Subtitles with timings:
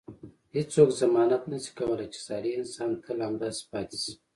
[0.55, 4.13] هیڅوک ضمانت نه شي کولای چې صالح انسان تل همداسې پاتې شي.